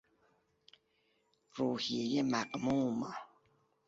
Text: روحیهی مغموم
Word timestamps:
روحیهی 1.55 2.21
مغموم 2.21 3.13